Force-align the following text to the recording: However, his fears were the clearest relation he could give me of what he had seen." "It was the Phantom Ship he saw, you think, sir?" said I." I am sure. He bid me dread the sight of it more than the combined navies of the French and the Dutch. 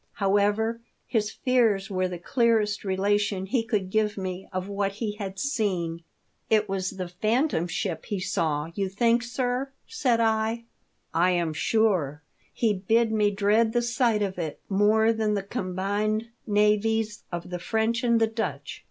However, 0.13 0.79
his 1.05 1.29
fears 1.29 1.91
were 1.91 2.07
the 2.07 2.17
clearest 2.17 2.83
relation 2.83 3.45
he 3.45 3.61
could 3.61 3.91
give 3.91 4.17
me 4.17 4.49
of 4.51 4.67
what 4.67 4.93
he 4.93 5.15
had 5.17 5.37
seen." 5.37 6.03
"It 6.49 6.67
was 6.67 6.89
the 6.89 7.07
Phantom 7.07 7.67
Ship 7.67 8.03
he 8.07 8.19
saw, 8.19 8.71
you 8.73 8.89
think, 8.89 9.21
sir?" 9.21 9.69
said 9.87 10.19
I." 10.19 10.63
I 11.13 11.29
am 11.29 11.53
sure. 11.53 12.23
He 12.51 12.73
bid 12.73 13.11
me 13.11 13.29
dread 13.29 13.73
the 13.73 13.83
sight 13.83 14.23
of 14.23 14.39
it 14.39 14.59
more 14.67 15.13
than 15.13 15.35
the 15.35 15.43
combined 15.43 16.29
navies 16.47 17.21
of 17.31 17.51
the 17.51 17.59
French 17.59 18.03
and 18.03 18.19
the 18.19 18.25
Dutch. 18.25 18.79